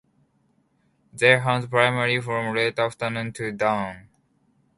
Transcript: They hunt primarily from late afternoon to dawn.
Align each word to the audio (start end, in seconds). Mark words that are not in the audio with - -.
They 1.13 1.37
hunt 1.37 1.69
primarily 1.69 2.19
from 2.21 2.55
late 2.55 2.79
afternoon 2.79 3.33
to 3.33 3.51
dawn. 3.51 4.09